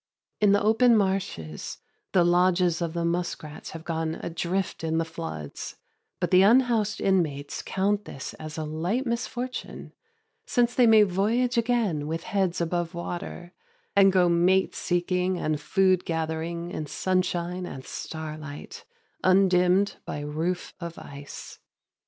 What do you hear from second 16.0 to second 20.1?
gathering in sunshine and starlight, undimmed